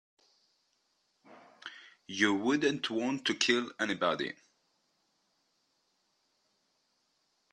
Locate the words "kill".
3.35-3.71